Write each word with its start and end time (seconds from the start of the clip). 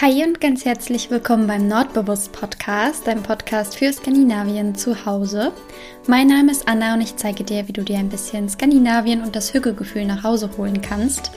Hi 0.00 0.24
und 0.24 0.40
ganz 0.40 0.64
herzlich 0.64 1.08
willkommen 1.08 1.46
beim 1.46 1.68
Nordbewusst 1.68 2.32
Podcast, 2.32 3.06
deinem 3.06 3.22
Podcast 3.22 3.78
für 3.78 3.92
Skandinavien 3.92 4.74
zu 4.74 5.06
Hause. 5.06 5.52
Mein 6.08 6.26
Name 6.26 6.50
ist 6.50 6.66
Anna 6.66 6.94
und 6.94 7.00
ich 7.00 7.14
zeige 7.14 7.44
dir, 7.44 7.68
wie 7.68 7.72
du 7.72 7.84
dir 7.84 7.98
ein 7.98 8.08
bisschen 8.08 8.48
Skandinavien 8.48 9.22
und 9.22 9.36
das 9.36 9.54
Hügelgefühl 9.54 10.04
nach 10.04 10.24
Hause 10.24 10.50
holen 10.58 10.80
kannst. 10.80 11.30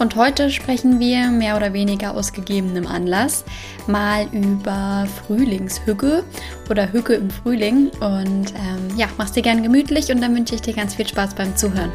Und 0.00 0.16
heute 0.16 0.50
sprechen 0.50 0.98
wir 0.98 1.28
mehr 1.28 1.56
oder 1.56 1.72
weniger 1.72 2.16
aus 2.16 2.32
gegebenem 2.32 2.88
Anlass 2.88 3.44
mal 3.86 4.26
über 4.32 5.06
Frühlingshügge 5.24 6.24
oder 6.68 6.92
Hügge 6.92 7.14
im 7.14 7.30
Frühling. 7.30 7.90
Und 8.00 8.52
ähm, 8.56 8.96
ja, 8.96 9.06
mach's 9.18 9.32
dir 9.32 9.42
gern 9.42 9.62
gemütlich 9.62 10.10
und 10.10 10.20
dann 10.20 10.34
wünsche 10.34 10.56
ich 10.56 10.62
dir 10.62 10.74
ganz 10.74 10.96
viel 10.96 11.06
Spaß 11.06 11.36
beim 11.36 11.56
Zuhören. 11.56 11.92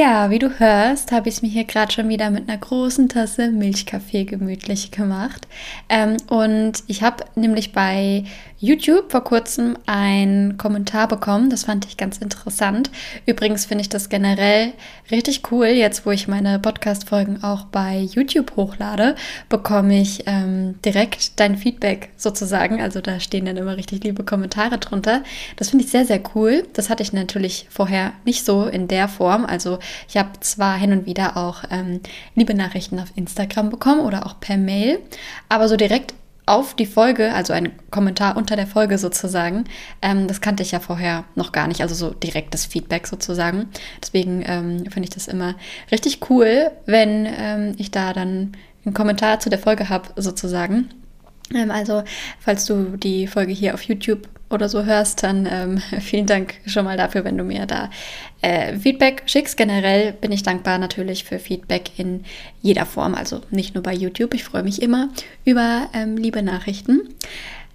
Ja, 0.00 0.30
wie 0.30 0.38
du 0.38 0.60
hörst, 0.60 1.10
habe 1.10 1.28
ich 1.28 1.42
mir 1.42 1.48
hier 1.48 1.64
gerade 1.64 1.90
schon 1.90 2.08
wieder 2.08 2.30
mit 2.30 2.48
einer 2.48 2.56
großen 2.56 3.08
Tasse 3.08 3.50
Milchkaffee 3.50 4.26
gemütlich 4.26 4.92
gemacht. 4.92 5.48
Ähm, 5.88 6.18
und 6.28 6.84
ich 6.86 7.02
habe 7.02 7.24
nämlich 7.34 7.72
bei 7.72 8.22
YouTube 8.60 9.12
vor 9.12 9.22
kurzem 9.22 9.76
einen 9.86 10.58
Kommentar 10.58 11.06
bekommen. 11.06 11.48
Das 11.48 11.64
fand 11.64 11.86
ich 11.86 11.96
ganz 11.96 12.18
interessant. 12.18 12.90
Übrigens 13.24 13.66
finde 13.66 13.82
ich 13.82 13.88
das 13.88 14.08
generell 14.08 14.72
richtig 15.12 15.42
cool. 15.52 15.66
Jetzt, 15.66 16.04
wo 16.04 16.10
ich 16.10 16.26
meine 16.26 16.58
Podcast-Folgen 16.58 17.44
auch 17.44 17.66
bei 17.66 18.00
YouTube 18.00 18.56
hochlade, 18.56 19.14
bekomme 19.48 20.00
ich 20.00 20.24
ähm, 20.26 20.74
direkt 20.84 21.38
dein 21.38 21.56
Feedback 21.56 22.10
sozusagen. 22.16 22.82
Also 22.82 23.00
da 23.00 23.20
stehen 23.20 23.44
dann 23.44 23.56
immer 23.56 23.76
richtig 23.76 24.02
liebe 24.02 24.24
Kommentare 24.24 24.78
drunter. 24.78 25.22
Das 25.56 25.70
finde 25.70 25.84
ich 25.84 25.90
sehr, 25.92 26.04
sehr 26.04 26.20
cool. 26.34 26.66
Das 26.72 26.90
hatte 26.90 27.04
ich 27.04 27.12
natürlich 27.12 27.68
vorher 27.70 28.12
nicht 28.24 28.44
so 28.44 28.64
in 28.64 28.88
der 28.88 29.06
Form. 29.06 29.46
Also 29.46 29.78
ich 30.08 30.16
habe 30.16 30.30
zwar 30.40 30.76
hin 30.76 30.90
und 30.90 31.06
wieder 31.06 31.36
auch 31.36 31.62
ähm, 31.70 32.00
liebe 32.34 32.54
Nachrichten 32.54 32.98
auf 32.98 33.12
Instagram 33.14 33.70
bekommen 33.70 34.00
oder 34.00 34.26
auch 34.26 34.40
per 34.40 34.56
Mail, 34.56 34.98
aber 35.48 35.68
so 35.68 35.76
direkt 35.76 36.14
auf 36.48 36.74
die 36.74 36.86
Folge, 36.86 37.32
also 37.32 37.52
ein 37.52 37.72
Kommentar 37.90 38.36
unter 38.36 38.56
der 38.56 38.66
Folge 38.66 38.98
sozusagen. 38.98 39.64
Ähm, 40.02 40.26
das 40.26 40.40
kannte 40.40 40.62
ich 40.62 40.72
ja 40.72 40.80
vorher 40.80 41.24
noch 41.34 41.52
gar 41.52 41.68
nicht, 41.68 41.82
also 41.82 41.94
so 41.94 42.10
direktes 42.10 42.66
Feedback 42.66 43.06
sozusagen. 43.06 43.68
Deswegen 44.02 44.42
ähm, 44.46 44.78
finde 44.90 45.08
ich 45.08 45.14
das 45.14 45.28
immer 45.28 45.54
richtig 45.90 46.30
cool, 46.30 46.70
wenn 46.86 47.26
ähm, 47.26 47.74
ich 47.78 47.90
da 47.90 48.12
dann 48.12 48.52
einen 48.84 48.94
Kommentar 48.94 49.40
zu 49.40 49.50
der 49.50 49.58
Folge 49.58 49.88
habe 49.88 50.08
sozusagen. 50.16 50.90
Ähm, 51.54 51.70
also, 51.70 52.02
falls 52.40 52.66
du 52.66 52.96
die 52.96 53.26
Folge 53.26 53.52
hier 53.52 53.74
auf 53.74 53.82
YouTube 53.82 54.28
oder 54.50 54.68
so 54.68 54.84
hörst, 54.84 55.22
dann 55.22 55.46
ähm, 55.50 55.78
vielen 56.00 56.26
Dank 56.26 56.54
schon 56.66 56.84
mal 56.84 56.96
dafür, 56.96 57.24
wenn 57.24 57.36
du 57.36 57.44
mir 57.44 57.66
da 57.66 57.90
äh, 58.40 58.76
Feedback 58.76 59.22
schickst. 59.26 59.56
Generell 59.56 60.12
bin 60.12 60.32
ich 60.32 60.42
dankbar 60.42 60.78
natürlich 60.78 61.24
für 61.24 61.38
Feedback 61.38 61.98
in 61.98 62.24
jeder 62.62 62.86
Form, 62.86 63.14
also 63.14 63.40
nicht 63.50 63.74
nur 63.74 63.82
bei 63.82 63.94
YouTube. 63.94 64.34
Ich 64.34 64.44
freue 64.44 64.62
mich 64.62 64.82
immer 64.82 65.08
über 65.44 65.88
ähm, 65.94 66.16
liebe 66.16 66.42
Nachrichten. 66.42 67.14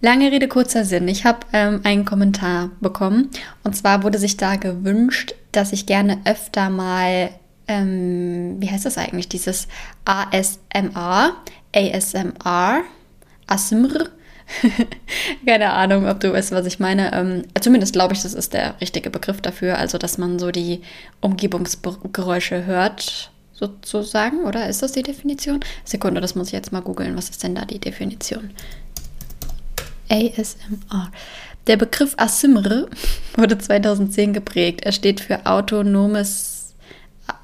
Lange 0.01 0.31
Rede, 0.31 0.49
kurzer 0.49 0.83
Sinn. 0.83 1.07
Ich 1.07 1.23
habe 1.23 1.39
ähm, 1.53 1.79
einen 1.83 2.03
Kommentar 2.03 2.71
bekommen 2.81 3.29
und 3.63 3.73
zwar 3.75 4.03
wurde 4.03 4.17
sich 4.17 4.35
da 4.35 4.57
gewünscht, 4.57 5.34
dass 5.53 5.72
ich 5.72 5.85
gerne 5.85 6.19
öfter 6.25 6.69
mal, 6.69 7.29
ähm, 7.69 8.57
wie 8.59 8.69
heißt 8.69 8.85
das 8.85 8.97
eigentlich, 8.97 9.29
dieses 9.29 9.69
ASMR, 10.03 11.38
ASMR, 11.73 12.81
ASMR, 13.47 14.09
Keine 15.45 15.72
Ahnung, 15.72 16.07
ob 16.07 16.19
du 16.19 16.34
weißt, 16.34 16.51
was 16.51 16.66
ich 16.66 16.79
meine. 16.79 17.13
Ähm, 17.13 17.44
zumindest 17.59 17.94
glaube 17.94 18.13
ich, 18.13 18.22
das 18.22 18.34
ist 18.34 18.53
der 18.53 18.79
richtige 18.81 19.09
Begriff 19.09 19.41
dafür. 19.41 19.78
Also, 19.78 19.97
dass 19.97 20.17
man 20.17 20.39
so 20.39 20.51
die 20.51 20.81
Umgebungsgeräusche 21.22 22.66
hört, 22.66 23.31
sozusagen. 23.53 24.44
Oder 24.45 24.67
ist 24.67 24.81
das 24.81 24.91
die 24.91 25.03
Definition? 25.03 25.59
Sekunde, 25.85 26.22
das 26.22 26.35
muss 26.35 26.47
ich 26.47 26.53
jetzt 26.53 26.72
mal 26.72 26.81
googeln. 26.81 27.16
Was 27.16 27.29
ist 27.29 27.44
denn 27.44 27.56
da 27.56 27.66
die 27.66 27.79
Definition? 27.79 28.51
ASMR. 30.09 31.11
Der 31.67 31.78
Begriff 31.78 32.13
ASMR 32.17 32.88
wurde 33.35 33.57
2010 33.57 34.34
geprägt. 34.34 34.81
Er 34.81 34.91
steht 34.91 35.22
für 35.22 35.45
autonomes, 35.45 36.73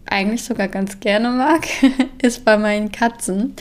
eigentlich 0.06 0.44
sogar 0.44 0.68
ganz 0.68 1.00
gerne 1.00 1.30
mag, 1.30 1.68
ist 2.22 2.46
bei 2.46 2.58
meinen 2.58 2.92
Katzen. 2.92 3.56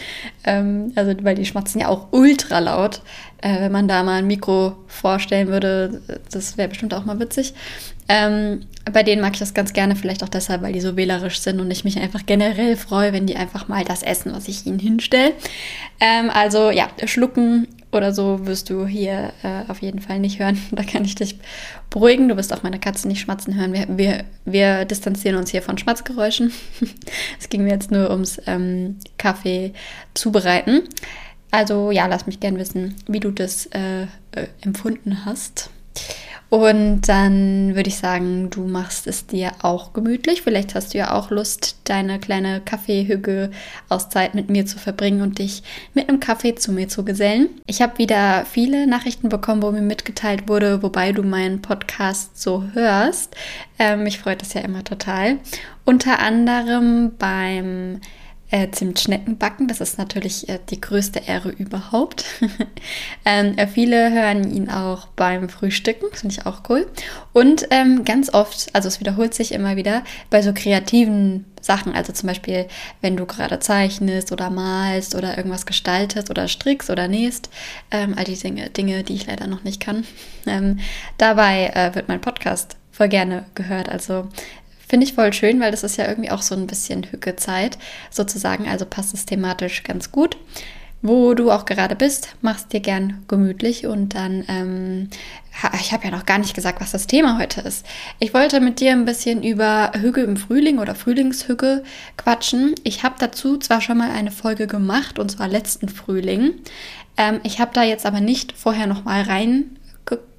Ähm, 0.44 0.92
also, 0.94 1.12
weil 1.22 1.34
die 1.34 1.46
schmatzen 1.46 1.80
ja 1.80 1.88
auch 1.88 2.08
ultra 2.12 2.58
laut. 2.58 3.02
Äh, 3.40 3.60
wenn 3.60 3.72
man 3.72 3.88
da 3.88 4.02
mal 4.02 4.18
ein 4.18 4.26
Mikro 4.26 4.76
vorstellen 4.86 5.48
würde, 5.48 6.02
das 6.32 6.56
wäre 6.56 6.68
bestimmt 6.68 6.94
auch 6.94 7.04
mal 7.04 7.20
witzig. 7.20 7.54
Ähm, 8.08 8.62
bei 8.90 9.02
denen 9.02 9.20
mag 9.20 9.34
ich 9.34 9.38
das 9.38 9.52
ganz 9.52 9.74
gerne, 9.74 9.94
vielleicht 9.94 10.24
auch 10.24 10.28
deshalb, 10.28 10.62
weil 10.62 10.72
die 10.72 10.80
so 10.80 10.96
wählerisch 10.96 11.40
sind 11.40 11.60
und 11.60 11.70
ich 11.70 11.84
mich 11.84 11.98
einfach 12.00 12.24
generell 12.24 12.76
freue, 12.76 13.12
wenn 13.12 13.26
die 13.26 13.36
einfach 13.36 13.68
mal 13.68 13.84
das 13.84 14.02
essen, 14.02 14.32
was 14.32 14.48
ich 14.48 14.66
ihnen 14.66 14.78
hinstelle. 14.78 15.34
Ähm, 16.00 16.30
also 16.30 16.70
ja, 16.70 16.88
schlucken 17.04 17.68
oder 17.92 18.12
so 18.12 18.46
wirst 18.46 18.70
du 18.70 18.86
hier 18.86 19.32
äh, 19.42 19.62
auf 19.68 19.80
jeden 19.80 20.00
Fall 20.00 20.18
nicht 20.18 20.38
hören. 20.38 20.58
Da 20.70 20.82
kann 20.82 21.04
ich 21.04 21.14
dich 21.14 21.38
beruhigen. 21.90 22.28
Du 22.28 22.36
wirst 22.36 22.52
auch 22.52 22.62
meine 22.62 22.78
Katze 22.78 23.08
nicht 23.08 23.20
schmatzen 23.20 23.54
hören. 23.54 23.72
Wir, 23.72 23.86
wir, 23.88 24.24
wir 24.44 24.84
distanzieren 24.84 25.36
uns 25.36 25.50
hier 25.50 25.62
von 25.62 25.78
Schmatzgeräuschen. 25.78 26.52
es 27.40 27.48
ging 27.48 27.64
mir 27.64 27.72
jetzt 27.72 27.90
nur 27.90 28.10
ums 28.10 28.40
ähm, 28.46 28.96
Kaffee 29.16 29.72
zubereiten. 30.14 30.82
Also 31.50 31.90
ja, 31.90 32.06
lass 32.06 32.26
mich 32.26 32.40
gern 32.40 32.58
wissen, 32.58 32.96
wie 33.06 33.20
du 33.20 33.30
das 33.30 33.66
äh, 33.66 34.02
äh, 34.02 34.48
empfunden 34.60 35.24
hast. 35.24 35.70
Und 36.50 37.02
dann 37.08 37.74
würde 37.74 37.88
ich 37.88 37.98
sagen, 37.98 38.48
du 38.48 38.66
machst 38.66 39.06
es 39.06 39.26
dir 39.26 39.52
auch 39.60 39.92
gemütlich. 39.92 40.40
Vielleicht 40.40 40.74
hast 40.74 40.94
du 40.94 40.98
ja 40.98 41.12
auch 41.12 41.30
Lust, 41.30 41.76
deine 41.84 42.18
kleine 42.18 42.62
Kaffeehügge 42.64 43.50
aus 43.90 44.08
Zeit 44.08 44.34
mit 44.34 44.48
mir 44.48 44.64
zu 44.64 44.78
verbringen 44.78 45.20
und 45.20 45.38
dich 45.40 45.62
mit 45.92 46.08
einem 46.08 46.20
Kaffee 46.20 46.54
zu 46.54 46.72
mir 46.72 46.88
zu 46.88 47.04
gesellen. 47.04 47.50
Ich 47.66 47.82
habe 47.82 47.98
wieder 47.98 48.46
viele 48.46 48.86
Nachrichten 48.86 49.28
bekommen, 49.28 49.62
wo 49.62 49.70
mir 49.70 49.82
mitgeteilt 49.82 50.48
wurde, 50.48 50.82
wobei 50.82 51.12
du 51.12 51.22
meinen 51.22 51.60
Podcast 51.60 52.40
so 52.40 52.64
hörst. 52.72 53.36
Ähm, 53.78 54.04
mich 54.04 54.18
freut 54.18 54.40
das 54.40 54.54
ja 54.54 54.62
immer 54.62 54.84
total. 54.84 55.38
Unter 55.84 56.18
anderem 56.18 57.12
beim 57.18 58.00
äh, 58.50 58.70
Zimtschnecken 58.70 59.36
backen. 59.36 59.68
Das 59.68 59.80
ist 59.80 59.98
natürlich 59.98 60.48
äh, 60.48 60.58
die 60.70 60.80
größte 60.80 61.20
Ehre 61.26 61.50
überhaupt. 61.50 62.24
ähm, 63.24 63.56
äh, 63.58 63.66
viele 63.66 64.10
hören 64.10 64.50
ihn 64.50 64.70
auch 64.70 65.06
beim 65.08 65.48
Frühstücken, 65.48 66.06
finde 66.12 66.34
ich 66.38 66.46
auch 66.46 66.62
cool. 66.68 66.86
Und 67.32 67.66
ähm, 67.70 68.04
ganz 68.04 68.32
oft, 68.32 68.74
also 68.74 68.88
es 68.88 69.00
wiederholt 69.00 69.34
sich 69.34 69.52
immer 69.52 69.76
wieder, 69.76 70.02
bei 70.30 70.42
so 70.42 70.52
kreativen 70.54 71.44
Sachen, 71.60 71.94
also 71.94 72.12
zum 72.12 72.28
Beispiel, 72.28 72.66
wenn 73.00 73.16
du 73.16 73.26
gerade 73.26 73.58
zeichnest 73.58 74.32
oder 74.32 74.48
malst 74.48 75.14
oder 75.14 75.36
irgendwas 75.36 75.66
gestaltest 75.66 76.30
oder 76.30 76.48
strickst 76.48 76.88
oder 76.88 77.08
nähst, 77.08 77.50
ähm, 77.90 78.14
all 78.16 78.24
die 78.24 78.36
Dinge, 78.36 78.70
Dinge, 78.70 79.02
die 79.02 79.14
ich 79.14 79.26
leider 79.26 79.46
noch 79.46 79.64
nicht 79.64 79.80
kann. 79.80 80.04
Ähm, 80.46 80.78
dabei 81.18 81.72
äh, 81.74 81.94
wird 81.94 82.08
mein 82.08 82.22
Podcast 82.22 82.78
voll 82.90 83.08
gerne 83.08 83.44
gehört. 83.54 83.90
Also 83.90 84.28
Finde 84.88 85.06
ich 85.06 85.12
voll 85.12 85.32
schön, 85.34 85.60
weil 85.60 85.70
das 85.70 85.84
ist 85.84 85.98
ja 85.98 86.08
irgendwie 86.08 86.30
auch 86.30 86.40
so 86.40 86.54
ein 86.54 86.66
bisschen 86.66 87.04
Hückezeit 87.04 87.76
sozusagen. 88.10 88.66
Also 88.66 88.86
passt 88.86 89.12
es 89.12 89.26
thematisch 89.26 89.82
ganz 89.82 90.10
gut. 90.10 90.36
Wo 91.00 91.34
du 91.34 91.52
auch 91.52 91.64
gerade 91.64 91.94
bist, 91.94 92.34
machst 92.40 92.72
dir 92.72 92.80
gern 92.80 93.22
gemütlich 93.28 93.86
und 93.86 94.16
dann, 94.16 94.44
ähm, 94.48 95.08
ich 95.80 95.92
habe 95.92 96.06
ja 96.06 96.10
noch 96.10 96.26
gar 96.26 96.38
nicht 96.38 96.54
gesagt, 96.54 96.80
was 96.80 96.90
das 96.90 97.06
Thema 97.06 97.38
heute 97.38 97.60
ist. 97.60 97.86
Ich 98.18 98.34
wollte 98.34 98.58
mit 98.58 98.80
dir 98.80 98.90
ein 98.90 99.04
bisschen 99.04 99.44
über 99.44 99.92
Hüge 99.94 100.22
im 100.22 100.36
Frühling 100.36 100.80
oder 100.80 100.96
Frühlingshüge 100.96 101.84
quatschen. 102.16 102.74
Ich 102.82 103.04
habe 103.04 103.14
dazu 103.20 103.58
zwar 103.58 103.80
schon 103.80 103.98
mal 103.98 104.10
eine 104.10 104.32
Folge 104.32 104.66
gemacht 104.66 105.20
und 105.20 105.30
zwar 105.30 105.46
letzten 105.46 105.88
Frühling. 105.88 106.54
Ähm, 107.16 107.38
ich 107.44 107.60
habe 107.60 107.70
da 107.74 107.84
jetzt 107.84 108.04
aber 108.04 108.20
nicht 108.20 108.52
vorher 108.56 108.88
noch 108.88 109.04
mal 109.04 109.22
rein 109.22 109.78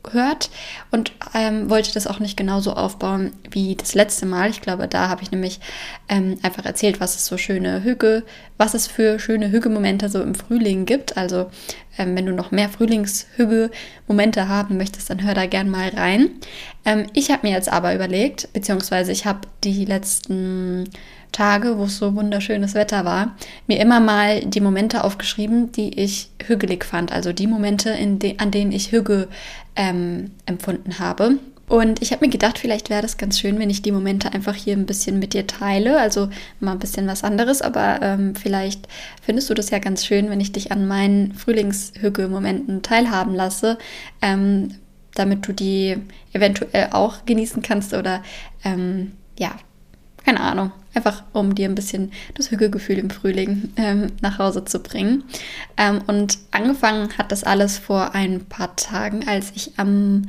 gehört 0.04 0.50
und 0.92 1.12
ähm, 1.34 1.70
wollte 1.70 1.94
das 1.94 2.08
auch 2.08 2.20
nicht 2.20 2.38
genauso 2.38 2.74
aufbauen 2.74 3.32
wie 3.52 3.76
das 3.76 3.96
letzte 3.96 4.26
Mal. 4.26 4.50
Ich 4.50 4.62
glaube, 4.62 4.88
da 4.88 5.10
habe 5.10 5.22
ich 5.24 5.32
nämlich 5.32 5.60
ähm, 6.08 6.38
einfach 6.42 6.66
erzählt, 6.66 7.00
was 7.00 7.16
es 7.16 7.26
so 7.26 7.38
schöne 7.38 7.84
Hüge, 7.84 8.24
was 8.58 8.74
es 8.74 8.88
für 8.88 9.20
schöne 9.20 9.52
Hüge-Momente 9.52 10.10
so 10.10 10.22
im 10.22 10.36
Frühling 10.36 10.86
gibt. 10.86 11.18
Also 11.18 11.50
ähm, 11.98 12.16
wenn 12.16 12.26
du 12.26 12.34
noch 12.34 12.52
mehr 12.52 12.70
Frühlingshüge-Momente 12.70 14.48
haben 14.48 14.78
möchtest, 14.78 15.10
dann 15.10 15.24
hör 15.24 15.34
da 15.34 15.46
gern 15.46 15.70
mal 15.70 15.90
rein. 15.90 16.30
Ähm, 16.86 17.06
ich 17.14 17.32
habe 17.32 17.48
mir 17.48 17.54
jetzt 17.54 17.72
aber 17.72 17.94
überlegt, 17.94 18.52
beziehungsweise 18.54 19.12
ich 19.12 19.26
habe 19.26 19.42
die 19.64 19.86
letzten 19.86 20.90
Tage, 21.32 21.78
wo 21.78 21.84
es 21.84 21.98
so 21.98 22.16
wunderschönes 22.16 22.74
Wetter 22.74 23.06
war, 23.06 23.36
mir 23.68 23.80
immer 23.80 24.00
mal 24.00 24.42
die 24.42 24.62
Momente 24.62 25.04
aufgeschrieben, 25.04 25.72
die 25.72 26.00
ich 26.00 26.30
hügelig 26.46 26.86
fand. 26.86 27.12
Also 27.12 27.34
die 27.34 27.48
Momente, 27.48 27.96
de 28.00 28.38
an 28.38 28.52
denen 28.52 28.72
ich 28.72 28.92
Hüge 28.92 29.28
ähm, 29.76 30.32
empfunden 30.46 31.00
habe. 31.00 31.38
Und 31.70 32.02
ich 32.02 32.12
habe 32.12 32.26
mir 32.26 32.32
gedacht, 32.32 32.58
vielleicht 32.58 32.90
wäre 32.90 33.04
das 33.04 33.18
ganz 33.18 33.40
schön, 33.40 33.60
wenn 33.60 33.70
ich 33.70 33.84
die 33.84 33.92
Momente 33.92 34.34
einfach 34.34 34.56
hier 34.56 34.76
ein 34.76 34.88
bisschen 34.88 35.20
mit 35.20 35.34
dir 35.34 35.46
teile. 35.46 36.00
Also 36.00 36.30
mal 36.60 36.72
ein 36.72 36.80
bisschen 36.80 37.06
was 37.06 37.24
anderes, 37.24 37.62
aber 37.62 38.00
ähm, 38.02 38.36
vielleicht 38.36 38.88
findest 39.22 39.52
du 39.52 39.54
das 39.54 39.70
ja 39.70 39.78
ganz 39.78 40.04
schön, 40.04 40.32
wenn 40.32 40.42
ich 40.42 40.52
dich 40.52 40.72
an 40.72 40.88
meinen 40.88 41.36
Frühlingshügge-Momenten 41.36 42.82
teilhaben 42.82 43.36
lasse, 43.36 43.78
ähm, 44.24 44.76
damit 45.14 45.48
du 45.48 45.54
die 45.54 45.98
eventuell 46.34 46.90
auch 46.92 47.26
genießen 47.26 47.62
kannst 47.62 47.94
oder 47.94 48.24
ähm, 48.64 49.12
ja, 49.38 49.52
keine 50.26 50.40
Ahnung, 50.40 50.72
einfach 50.94 51.24
um 51.34 51.56
dir 51.56 51.70
ein 51.70 51.76
bisschen 51.76 52.12
das 52.36 52.52
Hügelgefühl 52.52 52.98
im 52.98 53.10
Frühling 53.10 53.72
ähm, 53.78 54.08
nach 54.22 54.40
Hause 54.40 54.66
zu 54.66 54.80
bringen. 54.80 55.24
Ähm, 55.78 56.02
und 56.08 56.40
angefangen 56.52 57.18
hat 57.18 57.32
das 57.32 57.44
alles 57.44 57.78
vor 57.78 58.16
ein 58.16 58.46
paar 58.46 58.76
Tagen, 58.76 59.28
als 59.28 59.52
ich 59.56 59.74
am 59.78 60.24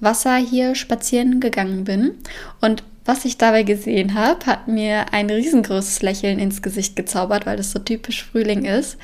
Wasser 0.00 0.36
hier 0.36 0.74
spazieren 0.74 1.40
gegangen 1.40 1.84
bin. 1.84 2.14
Und 2.60 2.82
was 3.06 3.24
ich 3.24 3.38
dabei 3.38 3.62
gesehen 3.62 4.14
habe, 4.14 4.44
hat 4.46 4.68
mir 4.68 5.12
ein 5.12 5.30
riesengroßes 5.30 6.02
Lächeln 6.02 6.38
ins 6.38 6.62
Gesicht 6.62 6.96
gezaubert, 6.96 7.46
weil 7.46 7.56
das 7.56 7.70
so 7.70 7.78
typisch 7.78 8.24
Frühling 8.24 8.64
ist. 8.64 8.98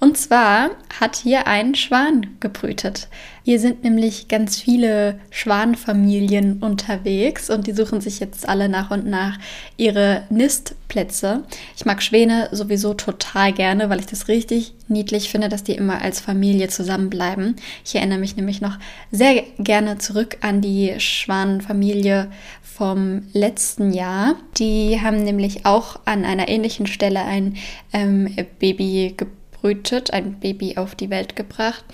Und 0.00 0.16
zwar 0.16 0.70
hat 1.00 1.16
hier 1.16 1.46
ein 1.46 1.74
Schwan 1.74 2.26
gebrütet. 2.40 3.08
Hier 3.44 3.58
sind 3.58 3.82
nämlich 3.82 4.28
ganz 4.28 4.60
viele 4.60 5.18
Schwanfamilien 5.30 6.62
unterwegs 6.62 7.50
und 7.50 7.66
die 7.66 7.72
suchen 7.72 8.00
sich 8.00 8.20
jetzt 8.20 8.48
alle 8.48 8.68
nach 8.68 8.90
und 8.90 9.06
nach 9.06 9.38
ihre 9.76 10.24
Nistplätze. 10.30 11.44
Ich 11.76 11.84
mag 11.84 12.02
Schwäne 12.02 12.48
sowieso 12.52 12.94
total 12.94 13.52
gerne, 13.52 13.90
weil 13.90 14.00
ich 14.00 14.06
das 14.06 14.28
richtig 14.28 14.74
niedlich 14.88 15.30
finde, 15.30 15.48
dass 15.48 15.64
die 15.64 15.74
immer 15.74 16.00
als 16.02 16.20
Familie 16.20 16.68
zusammenbleiben. 16.68 17.56
Ich 17.84 17.94
erinnere 17.94 18.18
mich 18.18 18.36
nämlich 18.36 18.60
noch 18.60 18.78
sehr 19.10 19.42
gerne 19.58 19.98
zurück 19.98 20.38
an 20.40 20.60
die 20.60 20.94
Schwanenfamilie 20.98 22.30
vom 22.62 23.22
letzten 23.32 23.92
Jahr. 23.92 24.36
Die 24.58 25.00
haben 25.00 25.22
nämlich 25.22 25.66
auch 25.66 26.00
an 26.04 26.24
einer 26.24 26.48
ähnlichen 26.48 26.86
Stelle 26.86 27.24
ein 27.24 27.56
ähm, 27.92 28.34
Baby 28.58 29.14
gebrütet, 29.16 30.12
ein 30.12 30.38
Baby 30.40 30.76
auf 30.76 30.94
die 30.94 31.10
Welt 31.10 31.36
gebracht. 31.36 31.84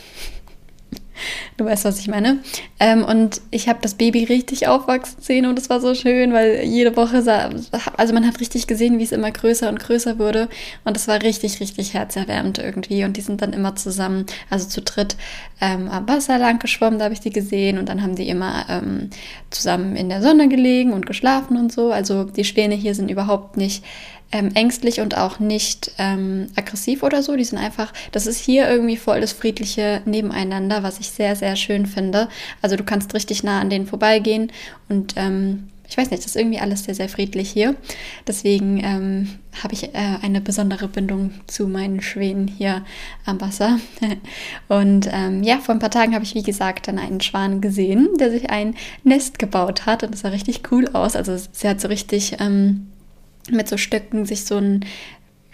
Du 1.56 1.64
weißt, 1.64 1.84
was 1.84 1.98
ich 1.98 2.08
meine. 2.08 2.38
Ähm, 2.80 3.04
und 3.04 3.40
ich 3.50 3.68
habe 3.68 3.78
das 3.82 3.94
Baby 3.94 4.24
richtig 4.24 4.68
aufwachsen 4.68 5.22
sehen 5.22 5.46
und 5.46 5.58
es 5.58 5.70
war 5.70 5.80
so 5.80 5.94
schön, 5.94 6.32
weil 6.32 6.64
jede 6.64 6.96
Woche 6.96 7.22
sah, 7.22 7.50
also 7.96 8.14
man 8.14 8.26
hat 8.26 8.40
richtig 8.40 8.66
gesehen, 8.66 8.98
wie 8.98 9.04
es 9.04 9.12
immer 9.12 9.30
größer 9.30 9.68
und 9.68 9.80
größer 9.80 10.18
wurde. 10.18 10.48
Und 10.84 10.96
es 10.96 11.08
war 11.08 11.22
richtig, 11.22 11.60
richtig 11.60 11.94
herzerwärmend 11.94 12.58
irgendwie. 12.58 13.04
Und 13.04 13.16
die 13.16 13.20
sind 13.20 13.42
dann 13.42 13.52
immer 13.52 13.76
zusammen, 13.76 14.26
also 14.50 14.68
zu 14.68 14.82
dritt, 14.82 15.16
ähm, 15.60 15.88
am 15.88 16.08
Wasser 16.08 16.38
lang 16.38 16.58
geschwommen, 16.58 16.98
da 16.98 17.06
habe 17.06 17.14
ich 17.14 17.20
die 17.20 17.30
gesehen. 17.30 17.78
Und 17.78 17.88
dann 17.88 18.02
haben 18.02 18.16
die 18.16 18.28
immer 18.28 18.66
ähm, 18.68 19.10
zusammen 19.50 19.96
in 19.96 20.08
der 20.08 20.22
Sonne 20.22 20.48
gelegen 20.48 20.92
und 20.92 21.06
geschlafen 21.06 21.56
und 21.56 21.72
so. 21.72 21.92
Also 21.92 22.24
die 22.24 22.44
Schwäne 22.44 22.74
hier 22.74 22.94
sind 22.94 23.10
überhaupt 23.10 23.56
nicht 23.56 23.84
ähm, 24.34 24.50
ängstlich 24.54 25.00
und 25.00 25.16
auch 25.16 25.38
nicht 25.38 25.92
ähm, 25.98 26.48
aggressiv 26.56 27.04
oder 27.04 27.22
so. 27.22 27.36
Die 27.36 27.44
sind 27.44 27.58
einfach, 27.58 27.92
das 28.10 28.26
ist 28.26 28.40
hier 28.40 28.68
irgendwie 28.68 28.96
voll 28.96 29.20
das 29.20 29.32
friedliche 29.32 30.02
Nebeneinander, 30.06 30.82
was 30.82 30.98
ich 30.98 31.10
sehr, 31.10 31.36
sehr 31.36 31.54
schön 31.54 31.86
finde. 31.86 32.28
Also 32.60 32.74
du 32.74 32.82
kannst 32.82 33.14
richtig 33.14 33.44
nah 33.44 33.60
an 33.60 33.70
denen 33.70 33.86
vorbeigehen 33.86 34.50
und 34.88 35.14
ähm, 35.16 35.68
ich 35.86 35.96
weiß 35.98 36.10
nicht, 36.10 36.24
das 36.24 36.34
ist 36.34 36.36
irgendwie 36.36 36.58
alles 36.58 36.82
sehr, 36.82 36.94
sehr 36.94 37.08
friedlich 37.08 37.50
hier. 37.50 37.76
Deswegen 38.26 38.82
ähm, 38.82 39.28
habe 39.62 39.74
ich 39.74 39.94
äh, 39.94 40.18
eine 40.22 40.40
besondere 40.40 40.88
Bindung 40.88 41.30
zu 41.46 41.68
meinen 41.68 42.00
Schwänen 42.00 42.48
hier 42.48 42.84
am 43.26 43.40
Wasser. 43.40 43.78
Und 44.68 45.08
ähm, 45.12 45.42
ja, 45.42 45.58
vor 45.58 45.74
ein 45.74 45.78
paar 45.80 45.90
Tagen 45.90 46.14
habe 46.14 46.24
ich, 46.24 46.34
wie 46.34 46.42
gesagt, 46.42 46.88
dann 46.88 46.98
einen 46.98 47.20
Schwan 47.20 47.60
gesehen, 47.60 48.08
der 48.18 48.30
sich 48.30 48.48
ein 48.48 48.74
Nest 49.04 49.38
gebaut 49.38 49.84
hat. 49.84 50.02
Und 50.02 50.12
das 50.14 50.22
sah 50.22 50.30
richtig 50.30 50.62
cool 50.72 50.88
aus. 50.88 51.16
Also 51.16 51.36
sie 51.52 51.68
hat 51.68 51.82
so 51.82 51.88
richtig 51.88 52.38
ähm, 52.40 52.86
mit 53.50 53.68
so 53.68 53.76
Stöcken 53.76 54.26
sich 54.26 54.44
so 54.44 54.56
ein 54.56 54.84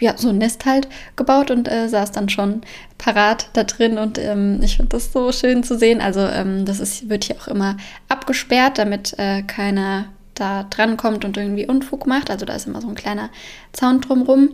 ja, 0.01 0.17
so 0.17 0.29
ein 0.29 0.39
Nest 0.39 0.65
halt 0.65 0.87
gebaut 1.15 1.51
und 1.51 1.71
äh, 1.71 1.87
saß 1.87 2.11
dann 2.11 2.27
schon 2.27 2.61
parat 2.97 3.49
da 3.53 3.63
drin 3.63 3.99
und 3.99 4.17
ähm, 4.17 4.59
ich 4.63 4.77
finde 4.77 4.89
das 4.89 5.13
so 5.13 5.31
schön 5.31 5.63
zu 5.63 5.77
sehen. 5.77 6.01
Also 6.01 6.21
ähm, 6.21 6.65
das 6.65 6.79
ist, 6.79 7.07
wird 7.07 7.25
hier 7.25 7.35
auch 7.39 7.47
immer 7.47 7.77
abgesperrt, 8.09 8.79
damit 8.79 9.13
äh, 9.19 9.43
keiner 9.43 10.05
da 10.33 10.63
dran 10.63 10.97
kommt 10.97 11.23
und 11.23 11.37
irgendwie 11.37 11.67
Unfug 11.67 12.07
macht. 12.07 12.31
Also 12.31 12.45
da 12.45 12.55
ist 12.55 12.65
immer 12.65 12.81
so 12.81 12.89
ein 12.89 12.95
kleiner 12.95 13.29
Zaun 13.73 14.01
drumrum. 14.01 14.49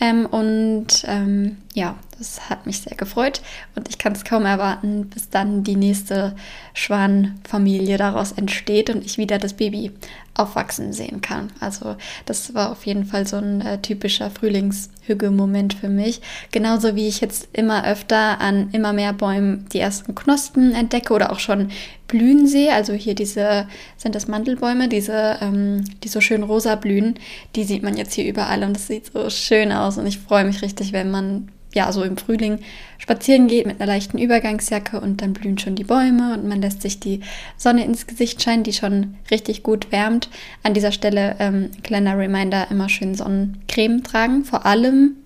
Ähm, 0.00 0.26
und 0.26 1.04
ähm, 1.06 1.56
ja, 1.72 1.96
das 2.20 2.50
hat 2.50 2.66
mich 2.66 2.80
sehr 2.80 2.96
gefreut 2.96 3.40
und 3.74 3.88
ich 3.88 3.98
kann 3.98 4.12
es 4.12 4.24
kaum 4.24 4.44
erwarten, 4.44 5.08
bis 5.08 5.30
dann 5.30 5.64
die 5.64 5.74
nächste 5.74 6.36
Schwanfamilie 6.74 7.96
daraus 7.96 8.32
entsteht 8.32 8.90
und 8.90 9.04
ich 9.04 9.16
wieder 9.16 9.38
das 9.38 9.54
Baby 9.54 9.90
aufwachsen 10.34 10.92
sehen 10.92 11.20
kann. 11.20 11.50
Also 11.60 11.96
das 12.26 12.54
war 12.54 12.70
auf 12.70 12.84
jeden 12.86 13.04
Fall 13.04 13.26
so 13.26 13.36
ein 13.36 13.60
äh, 13.62 13.80
typischer 13.80 14.30
Frühlingshügge-Moment 14.30 15.74
für 15.74 15.88
mich. 15.88 16.20
Genauso 16.52 16.94
wie 16.94 17.08
ich 17.08 17.20
jetzt 17.20 17.48
immer 17.52 17.86
öfter 17.86 18.40
an 18.40 18.68
immer 18.72 18.92
mehr 18.92 19.12
Bäumen 19.12 19.66
die 19.72 19.80
ersten 19.80 20.14
Knospen 20.14 20.72
entdecke 20.72 21.12
oder 21.14 21.32
auch 21.32 21.40
schon 21.40 21.70
blühen 22.06 22.46
sehe. 22.46 22.74
Also 22.74 22.92
hier 22.92 23.14
diese, 23.14 23.66
sind 23.96 24.14
das 24.14 24.28
Mandelbäume, 24.28 24.88
diese, 24.88 25.38
ähm, 25.40 25.84
die 26.02 26.08
so 26.08 26.20
schön 26.20 26.42
rosa 26.42 26.74
blühen, 26.74 27.14
die 27.56 27.64
sieht 27.64 27.82
man 27.82 27.96
jetzt 27.96 28.14
hier 28.14 28.26
überall 28.26 28.62
und 28.62 28.74
das 28.74 28.88
sieht 28.88 29.12
so 29.12 29.30
schön 29.30 29.72
aus 29.72 29.96
und 29.96 30.06
ich 30.06 30.18
freue 30.18 30.44
mich 30.44 30.60
richtig, 30.62 30.92
wenn 30.92 31.10
man 31.10 31.48
ja, 31.72 31.92
so 31.92 32.02
im 32.02 32.16
Frühling 32.16 32.58
spazieren 32.98 33.46
geht 33.46 33.66
mit 33.66 33.80
einer 33.80 33.92
leichten 33.92 34.18
Übergangsjacke 34.18 35.00
und 35.00 35.22
dann 35.22 35.32
blühen 35.32 35.58
schon 35.58 35.76
die 35.76 35.84
Bäume 35.84 36.34
und 36.34 36.46
man 36.46 36.60
lässt 36.60 36.82
sich 36.82 37.00
die 37.00 37.20
Sonne 37.56 37.84
ins 37.84 38.06
Gesicht 38.06 38.42
scheinen, 38.42 38.64
die 38.64 38.72
schon 38.72 39.14
richtig 39.30 39.62
gut 39.62 39.92
wärmt. 39.92 40.28
An 40.62 40.74
dieser 40.74 40.92
Stelle 40.92 41.36
ähm, 41.38 41.70
kleiner 41.82 42.18
Reminder, 42.18 42.70
immer 42.70 42.88
schön 42.88 43.14
Sonnencreme 43.14 44.02
tragen, 44.02 44.44
vor 44.44 44.66
allem 44.66 45.16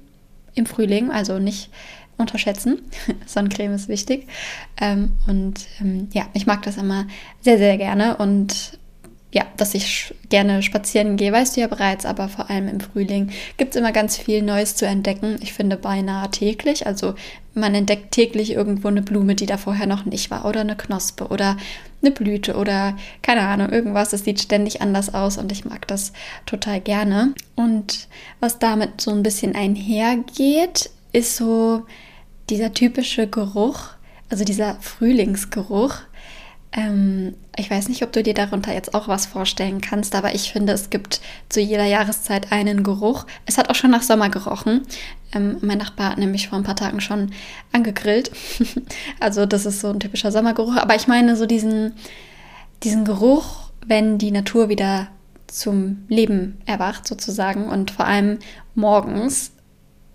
im 0.54 0.66
Frühling, 0.66 1.10
also 1.10 1.38
nicht 1.38 1.70
unterschätzen. 2.18 2.78
Sonnencreme 3.26 3.74
ist 3.74 3.88
wichtig. 3.88 4.26
Ähm, 4.80 5.12
und 5.26 5.66
ähm, 5.80 6.08
ja, 6.12 6.26
ich 6.34 6.46
mag 6.46 6.62
das 6.62 6.76
immer 6.76 7.06
sehr, 7.40 7.58
sehr 7.58 7.76
gerne 7.78 8.16
und 8.18 8.78
ja, 9.34 9.44
dass 9.56 9.74
ich 9.74 10.14
gerne 10.28 10.62
spazieren 10.62 11.16
gehe, 11.16 11.32
weißt 11.32 11.56
du 11.56 11.60
ja 11.60 11.66
bereits, 11.66 12.06
aber 12.06 12.28
vor 12.28 12.50
allem 12.50 12.68
im 12.68 12.78
Frühling 12.78 13.30
gibt 13.56 13.74
es 13.74 13.80
immer 13.80 13.90
ganz 13.90 14.16
viel 14.16 14.42
Neues 14.42 14.76
zu 14.76 14.86
entdecken. 14.86 15.38
Ich 15.42 15.52
finde 15.52 15.76
beinahe 15.76 16.30
täglich. 16.30 16.86
Also 16.86 17.16
man 17.52 17.74
entdeckt 17.74 18.12
täglich 18.12 18.52
irgendwo 18.52 18.86
eine 18.86 19.02
Blume, 19.02 19.34
die 19.34 19.46
da 19.46 19.56
vorher 19.56 19.88
noch 19.88 20.04
nicht 20.04 20.30
war, 20.30 20.44
oder 20.44 20.60
eine 20.60 20.76
Knospe 20.76 21.26
oder 21.26 21.56
eine 22.00 22.12
Blüte 22.12 22.54
oder 22.54 22.96
keine 23.22 23.40
Ahnung, 23.40 23.70
irgendwas. 23.70 24.12
Es 24.12 24.22
sieht 24.22 24.40
ständig 24.40 24.80
anders 24.80 25.12
aus 25.12 25.36
und 25.36 25.50
ich 25.50 25.64
mag 25.64 25.88
das 25.88 26.12
total 26.46 26.80
gerne. 26.80 27.34
Und 27.56 28.06
was 28.38 28.60
damit 28.60 29.00
so 29.00 29.10
ein 29.10 29.24
bisschen 29.24 29.56
einhergeht, 29.56 30.90
ist 31.12 31.34
so 31.34 31.82
dieser 32.50 32.72
typische 32.72 33.26
Geruch, 33.26 33.88
also 34.30 34.44
dieser 34.44 34.76
Frühlingsgeruch 34.76 35.96
ähm, 36.76 37.34
ich 37.56 37.70
weiß 37.70 37.88
nicht, 37.88 38.02
ob 38.02 38.12
du 38.12 38.22
dir 38.22 38.34
darunter 38.34 38.74
jetzt 38.74 38.94
auch 38.94 39.06
was 39.06 39.26
vorstellen 39.26 39.80
kannst, 39.80 40.14
aber 40.16 40.34
ich 40.34 40.52
finde, 40.52 40.72
es 40.72 40.90
gibt 40.90 41.20
zu 41.48 41.60
jeder 41.60 41.84
Jahreszeit 41.84 42.50
einen 42.50 42.82
Geruch. 42.82 43.26
Es 43.46 43.58
hat 43.58 43.70
auch 43.70 43.76
schon 43.76 43.92
nach 43.92 44.02
Sommer 44.02 44.28
gerochen. 44.28 44.82
Ähm, 45.32 45.58
mein 45.60 45.78
Nachbar 45.78 46.10
hat 46.10 46.18
nämlich 46.18 46.48
vor 46.48 46.58
ein 46.58 46.64
paar 46.64 46.74
Tagen 46.74 47.00
schon 47.00 47.30
angegrillt. 47.72 48.32
also 49.20 49.46
das 49.46 49.66
ist 49.66 49.80
so 49.80 49.88
ein 49.88 50.00
typischer 50.00 50.32
Sommergeruch. 50.32 50.76
Aber 50.76 50.96
ich 50.96 51.06
meine 51.06 51.36
so 51.36 51.46
diesen, 51.46 51.92
diesen 52.82 53.04
Geruch, 53.04 53.70
wenn 53.86 54.18
die 54.18 54.32
Natur 54.32 54.68
wieder 54.68 55.08
zum 55.46 56.04
Leben 56.08 56.58
erwacht 56.66 57.06
sozusagen 57.06 57.68
und 57.68 57.92
vor 57.92 58.06
allem 58.06 58.40
morgens 58.74 59.52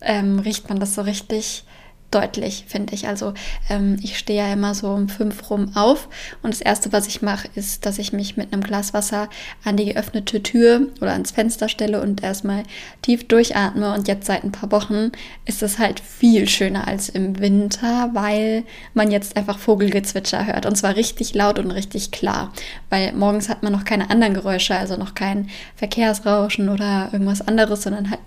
ähm, 0.02 0.40
riecht 0.40 0.68
man 0.68 0.82
das 0.82 0.96
so 0.96 1.04
richtig 1.04 1.64
deutlich, 2.12 2.66
finde 2.68 2.94
ich. 2.94 3.08
Also 3.08 3.34
ähm, 3.70 3.98
ich 4.02 4.18
stehe 4.18 4.40
ja 4.40 4.54
immer 4.54 4.74
so 4.74 4.90
um 4.90 5.10
fünf 5.10 5.50
rum 5.50 5.72
auf 5.76 6.10
und 6.42 6.54
das 6.54 6.62
Erste, 6.62 6.92
was 6.92 7.08
ich 7.08 7.22
mache, 7.22 7.48
ist, 7.56 7.86
dass 7.86 8.00
ich 8.00 8.14
mich 8.14 8.38
mit 8.38 8.52
einem 8.52 8.64
Glas 8.64 8.94
Wasser 8.94 9.30
an 9.64 9.78
die 9.78 9.86
geöffnete 9.86 10.42
Tür 10.42 10.88
oder 11.02 11.12
ans 11.12 11.32
Fenster 11.32 11.70
stelle 11.70 12.02
und 12.02 12.24
erstmal 12.24 12.64
tief 13.02 13.28
durchatme. 13.28 13.94
Und 13.94 14.08
jetzt 14.08 14.26
seit 14.28 14.44
ein 14.44 14.52
paar 14.52 14.72
Wochen 14.72 15.12
ist 15.46 15.62
es 15.64 15.80
halt 15.80 16.00
viel 16.00 16.48
schöner 16.48 16.88
als 16.88 17.10
im 17.10 17.40
Winter, 17.40 18.10
weil 18.14 18.64
man 18.94 19.12
jetzt 19.12 19.38
einfach 19.38 19.60
Vogelgezwitscher 19.60 20.46
hört 20.48 20.66
und 20.66 20.76
zwar 20.76 20.96
richtig 20.96 21.34
laut 21.34 21.60
und 21.60 21.72
richtig 21.72 22.12
klar, 22.12 22.54
weil 22.90 23.14
morgens 23.14 23.50
hat 23.50 23.64
man 23.64 23.72
noch 23.72 23.86
keine 23.86 24.10
anderen 24.10 24.34
Geräusche, 24.34 24.76
also 24.76 24.98
noch 24.98 25.14
kein 25.14 25.50
Verkehrsrauschen 25.76 26.70
oder 26.70 27.10
irgendwas 27.12 27.48
anderes, 27.48 27.84
sondern 27.84 28.10
halt 28.10 28.20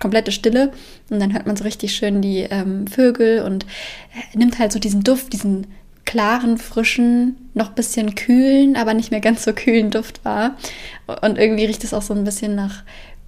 komplette 0.00 0.32
Stille 0.32 0.72
und 1.10 1.20
dann 1.20 1.32
hört 1.32 1.46
man 1.46 1.56
so 1.56 1.64
richtig 1.64 1.94
schön 1.94 2.20
die 2.20 2.40
ähm, 2.40 2.86
Vögel 2.86 3.42
und 3.42 3.64
äh, 3.64 4.36
nimmt 4.36 4.58
halt 4.58 4.72
so 4.72 4.78
diesen 4.78 5.02
Duft, 5.02 5.32
diesen 5.32 5.66
klaren, 6.04 6.58
frischen, 6.58 7.36
noch 7.54 7.70
ein 7.70 7.74
bisschen 7.74 8.14
kühlen, 8.14 8.76
aber 8.76 8.94
nicht 8.94 9.10
mehr 9.10 9.20
ganz 9.20 9.44
so 9.44 9.52
kühlen 9.52 9.90
Duft 9.90 10.24
wahr. 10.24 10.56
Und 11.22 11.38
irgendwie 11.38 11.64
riecht 11.64 11.84
es 11.84 11.94
auch 11.94 12.02
so 12.02 12.14
ein 12.14 12.24
bisschen 12.24 12.54
nach 12.54 12.82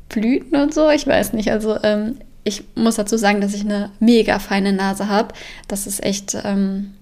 Blüten 0.08 0.56
und 0.60 0.74
so. 0.74 0.90
Ich 0.90 1.06
weiß 1.06 1.32
nicht. 1.32 1.50
Also 1.50 1.82
ähm, 1.82 2.16
ich 2.44 2.64
muss 2.74 2.96
dazu 2.96 3.16
sagen, 3.16 3.40
dass 3.40 3.54
ich 3.54 3.62
eine 3.62 3.90
mega 3.98 4.38
feine 4.38 4.72
Nase 4.72 5.08
habe. 5.08 5.34
Das 5.68 5.86
ist 5.86 6.04
echt 6.04 6.36
ähm, 6.44 6.94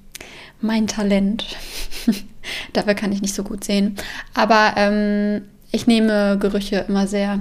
mein 0.61 0.87
Talent. 0.87 1.45
Dafür 2.73 2.95
kann 2.95 3.13
ich 3.13 3.21
nicht 3.21 3.35
so 3.35 3.43
gut 3.43 3.65
sehen. 3.65 3.97
Aber 4.33 4.75
ähm, 4.77 5.43
ich 5.71 5.87
nehme 5.87 6.39
Gerüche 6.39 6.85
immer 6.89 7.07
sehr 7.07 7.41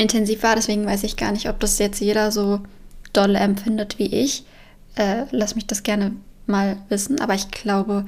intensiv 0.00 0.42
war. 0.42 0.56
Deswegen 0.56 0.86
weiß 0.86 1.04
ich 1.04 1.16
gar 1.16 1.32
nicht, 1.32 1.48
ob 1.48 1.60
das 1.60 1.78
jetzt 1.78 2.00
jeder 2.00 2.32
so 2.32 2.60
doll 3.12 3.36
empfindet 3.36 3.98
wie 3.98 4.06
ich. 4.06 4.44
Äh, 4.96 5.24
lass 5.30 5.54
mich 5.54 5.66
das 5.66 5.82
gerne 5.82 6.12
mal 6.46 6.78
wissen. 6.88 7.20
Aber 7.20 7.34
ich 7.34 7.50
glaube, 7.50 8.06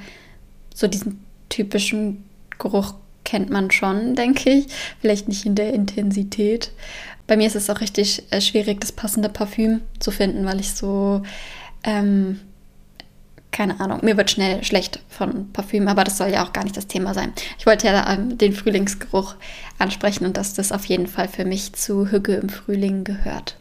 so 0.74 0.86
diesen 0.86 1.24
typischen 1.48 2.24
Geruch 2.58 2.94
kennt 3.24 3.50
man 3.50 3.70
schon, 3.70 4.14
denke 4.16 4.50
ich. 4.50 4.66
Vielleicht 5.00 5.28
nicht 5.28 5.46
in 5.46 5.54
der 5.54 5.74
Intensität. 5.74 6.72
Bei 7.26 7.36
mir 7.36 7.46
ist 7.46 7.56
es 7.56 7.70
auch 7.70 7.80
richtig 7.80 8.24
äh, 8.30 8.40
schwierig, 8.40 8.80
das 8.80 8.92
passende 8.92 9.28
Parfüm 9.28 9.82
zu 10.00 10.10
finden, 10.10 10.44
weil 10.44 10.60
ich 10.60 10.72
so 10.72 11.22
ähm, 11.84 12.40
keine 13.52 13.78
Ahnung, 13.80 14.00
mir 14.02 14.16
wird 14.16 14.30
schnell 14.30 14.64
schlecht 14.64 15.00
von 15.08 15.52
Parfüm, 15.52 15.86
aber 15.86 16.04
das 16.04 16.16
soll 16.16 16.30
ja 16.30 16.44
auch 16.44 16.52
gar 16.52 16.64
nicht 16.64 16.76
das 16.76 16.86
Thema 16.86 17.14
sein. 17.14 17.32
Ich 17.58 17.66
wollte 17.66 17.86
ja 17.86 18.12
ähm, 18.12 18.38
den 18.38 18.54
Frühlingsgeruch 18.54 19.36
ansprechen 19.78 20.24
und 20.24 20.36
dass 20.36 20.54
das 20.54 20.72
auf 20.72 20.86
jeden 20.86 21.06
Fall 21.06 21.28
für 21.28 21.44
mich 21.44 21.74
zu 21.74 22.10
Hügge 22.10 22.34
im 22.36 22.48
Frühling 22.48 23.04
gehört. 23.04 23.56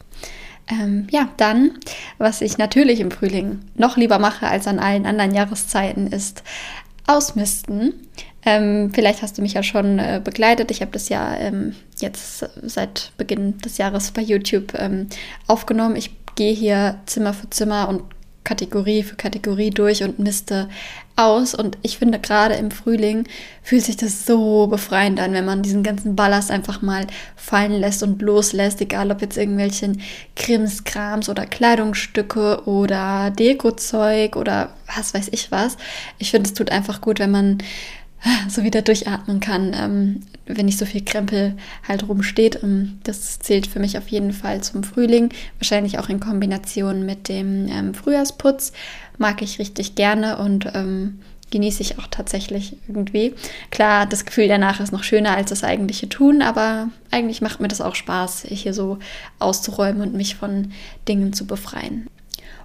Ähm, 0.69 1.07
ja, 1.12 1.27
dann, 1.38 1.71
was 2.17 2.41
ich 2.41 2.57
natürlich 2.57 3.01
im 3.01 3.12
Frühling 3.12 3.60
noch 3.75 3.98
lieber 3.98 4.17
mache 4.17 4.48
als 4.48 4.65
an 4.65 4.79
allen 4.79 5.05
anderen 5.05 5.33
Jahreszeiten, 5.33 6.07
ist 6.07 6.43
ausmisten. 7.05 7.93
Ähm, 8.45 8.91
vielleicht 8.93 9.21
hast 9.21 9.38
du 9.38 9.41
mich 9.41 9.53
ja 9.53 9.63
schon 9.63 10.00
äh, 10.00 10.21
begleitet. 10.24 10.71
Ich 10.71 10.81
habe 10.81 10.91
das 10.91 11.10
ja 11.10 11.36
ähm, 11.36 11.75
jetzt 12.00 12.45
seit 12.63 13.12
Beginn 13.17 13.57
des 13.57 13.77
Jahres 13.77 14.12
bei 14.12 14.21
YouTube 14.21 14.74
ähm, 14.75 15.07
aufgenommen. 15.48 15.98
Ich 15.98 16.12
gehe 16.36 16.53
hier 16.53 17.00
Zimmer 17.05 17.33
für 17.33 17.50
Zimmer 17.50 17.89
und 17.89 18.03
Kategorie 18.43 19.03
für 19.03 19.15
Kategorie 19.15 19.69
durch 19.69 20.03
und 20.03 20.19
misste 20.19 20.67
aus. 21.15 21.53
Und 21.53 21.77
ich 21.83 21.98
finde, 21.98 22.19
gerade 22.19 22.55
im 22.55 22.71
Frühling 22.71 23.27
fühlt 23.62 23.83
sich 23.83 23.98
das 23.98 24.25
so 24.25 24.67
befreiend 24.67 25.19
an, 25.19 25.33
wenn 25.33 25.45
man 25.45 25.62
diesen 25.62 25.83
ganzen 25.83 26.15
Ballast 26.15 26.50
einfach 26.50 26.81
mal 26.81 27.05
fallen 27.36 27.74
lässt 27.74 28.01
und 28.01 28.21
loslässt, 28.21 28.81
egal 28.81 29.12
ob 29.12 29.21
jetzt 29.21 29.38
irgendwelchen 29.38 30.01
Krimskrams 30.36 31.29
oder 31.29 31.45
Kleidungsstücke 31.45 32.63
oder 32.65 33.31
Dekozeug 33.31 34.36
oder 34.36 34.74
was 34.95 35.13
weiß 35.13 35.29
ich 35.31 35.51
was. 35.51 35.77
Ich 36.17 36.31
finde, 36.31 36.48
es 36.48 36.55
tut 36.55 36.71
einfach 36.71 37.01
gut, 37.01 37.19
wenn 37.19 37.31
man 37.31 37.57
so 38.48 38.63
wieder 38.63 38.82
durchatmen 38.82 39.40
kann, 39.40 39.74
ähm, 39.75 40.20
wenn 40.46 40.66
nicht 40.66 40.78
so 40.78 40.86
viel 40.86 41.04
Krempel 41.04 41.56
halt 41.88 42.08
rumsteht. 42.08 42.62
Ähm, 42.63 43.00
das 43.04 43.40
zählt 43.40 43.68
für 43.68 43.80
mich 43.80 43.98
auf 43.98 44.08
jeden 44.10 44.34
Fall 44.34 44.62
zum 44.62 44.84
Frühling, 44.84 45.30
wahrscheinlich 45.60 46.00
auch 46.00 46.10
in 46.10 46.20
Kombination 46.20 47.06
mit 47.06 47.30
dem 47.30 47.68
ähm, 47.68 47.94
Frühjahrsputz. 47.94 48.74
Mag 49.18 49.42
ich 49.42 49.60
richtig 49.60 49.96
gerne 49.96 50.38
und 50.38 50.72
ähm, 50.74 51.20
genieße 51.51 51.82
ich 51.82 52.00
auch 52.00 52.08
tatsächlich 52.08 52.78
irgendwie. 52.88 53.34
Klar, 53.70 54.06
das 54.06 54.25
Gefühl 54.25 54.48
danach 54.48 54.80
ist 54.80 54.94
noch 54.94 55.04
schöner 55.04 55.36
als 55.36 55.50
das 55.50 55.63
eigentliche 55.63 56.10
Tun, 56.10 56.42
aber 56.42 56.90
eigentlich 57.12 57.42
macht 57.42 57.60
mir 57.60 57.68
das 57.68 57.82
auch 57.82 57.96
Spaß, 57.96 58.46
hier 58.50 58.74
so 58.74 59.00
auszuräumen 59.40 60.01
und 60.01 60.13
mich 60.13 60.36
von 60.36 60.72
Dingen 61.08 61.34
zu 61.34 61.46
befreien. 61.46 62.08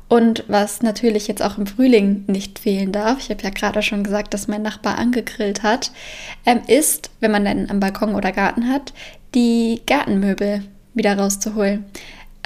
Und 0.08 0.44
was 0.46 0.82
natürlich 0.82 1.26
jetzt 1.26 1.42
auch 1.42 1.58
im 1.58 1.66
Frühling 1.66 2.24
nicht 2.28 2.60
fehlen 2.60 2.92
darf, 2.92 3.18
ich 3.18 3.30
habe 3.30 3.42
ja 3.42 3.50
gerade 3.50 3.82
schon 3.82 4.04
gesagt, 4.04 4.34
dass 4.34 4.46
mein 4.46 4.62
Nachbar 4.62 4.98
angegrillt 4.98 5.64
hat, 5.64 5.90
ähm, 6.44 6.60
ist, 6.68 7.10
wenn 7.20 7.32
man 7.32 7.44
dann 7.44 7.70
am 7.70 7.80
Balkon 7.80 8.14
oder 8.14 8.30
Garten 8.30 8.68
hat, 8.68 8.92
die 9.34 9.82
Gartenmöbel 9.86 10.62
wieder 10.94 11.18
rauszuholen. 11.18 11.84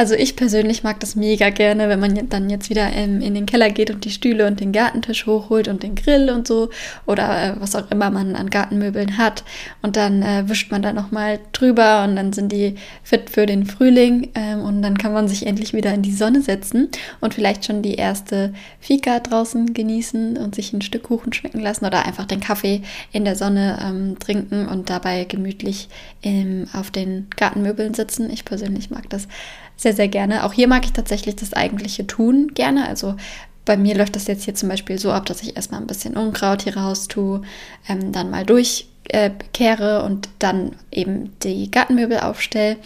Also 0.01 0.15
ich 0.15 0.35
persönlich 0.35 0.83
mag 0.83 0.99
das 1.01 1.15
mega 1.15 1.51
gerne, 1.51 1.91
wenn 1.91 2.01
man 2.01 2.31
dann 2.31 2.49
jetzt 2.49 2.71
wieder 2.71 2.91
in, 2.91 3.21
in, 3.21 3.35
den 3.35 3.45
Keller 3.45 3.69
geht 3.69 3.91
und 3.91 4.03
die 4.07 4.11
Stühle 4.11 4.47
und 4.47 4.59
den 4.59 4.73
Gartentisch 4.73 5.27
hochholt 5.27 5.69
und 5.69 5.83
den 5.83 5.95
Grill 5.95 6.31
und 6.31 6.49
so 6.49 6.71
oder 7.05 7.29
äh, 7.29 7.61
was 7.61 7.77
auch 7.77 7.91
immer 7.91 8.09
man 8.09 8.35
an 8.35 8.49
Gartenmöbeln 8.49 9.19
hat 9.19 9.45
und 9.83 9.97
dann 9.97 10.23
äh, 10.23 10.49
wischt 10.49 10.73
man 10.73 10.81
da 10.81 10.95
nochmal 10.95 11.39
drüber 11.53 12.05
und 12.05 12.17
dann 12.17 12.33
sind 12.33 12.51
die 12.51 12.77
fit 13.03 13.29
für 13.29 13.45
den 13.45 13.67
Frühling 13.67 14.31
ähm, 14.35 14.63
und 14.63 14.81
dann 14.81 14.97
kann 14.97 15.13
man 15.13 15.29
sich 15.29 15.45
endlich 15.45 15.75
wieder 15.75 15.93
in 15.93 16.01
die 16.01 16.15
Sonne 16.15 16.41
setzen 16.41 16.89
und 17.21 17.35
vielleicht 17.35 17.67
schon 17.67 17.83
die 17.83 17.97
erste 17.97 18.55
Fika 18.81 19.21
draußen 19.21 19.75
genießen 19.75 20.39
und 20.39 20.55
sich 20.55 20.73
ein 20.73 20.81
Stück 20.81 21.03
Kuchen 21.03 21.35
schmecken 21.35 21.61
lassen 21.61 21.85
oder 21.85 22.07
einfach 22.07 22.25
den 22.25 22.41
Kaffee 22.41 22.81
in 23.13 23.27
der 23.27 23.37
Sonne 23.37 23.79
ähm, 23.85 24.19
trinken 24.19 24.67
und 24.67 24.89
dabei 24.89 25.25
gemütlich 25.25 25.91
ähm, 26.23 26.69
auf 26.73 26.91
den 26.91 27.27
Gartenmöbeln 27.37 27.93
sitzen. 27.93 28.31
Ich 28.31 28.47
persönlich 28.47 28.89
mag 28.89 29.11
das 29.11 29.29
sehr, 29.81 29.95
sehr 29.95 30.09
gerne. 30.09 30.45
Auch 30.45 30.53
hier 30.53 30.69
mag 30.69 30.85
ich 30.85 30.93
tatsächlich 30.93 31.37
das 31.37 31.55
eigentliche 31.55 32.07
Tun 32.07 32.53
gerne. 32.55 32.87
Also 32.87 33.15
bei 33.65 33.79
mir 33.79 33.97
läuft 33.97 34.15
das 34.15 34.27
jetzt 34.27 34.45
hier 34.45 34.55
zum 34.55 34.69
Beispiel 34.69 34.99
so 34.99 35.11
ab, 35.11 35.25
dass 35.25 35.43
ich 35.43 35.57
erstmal 35.57 35.81
ein 35.81 35.87
bisschen 35.87 36.19
Unkraut 36.19 36.63
hier 36.63 36.77
raus 36.77 37.09
tue, 37.09 37.41
ähm, 37.89 38.13
dann 38.13 38.31
mal 38.31 38.45
durchkehre 38.45 40.01
äh, 40.01 40.05
und 40.05 40.29
dann 40.39 40.73
eben 40.91 41.33
die 41.43 41.71
Gartenmöbel 41.71 42.21
aufstelle. 42.21 42.77